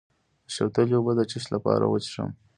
د 0.45 0.47
شوتلې 0.55 0.95
اوبه 0.97 1.13
د 1.15 1.21
څه 1.31 1.39
لپاره 1.53 1.85
وڅښم؟ 1.87 2.29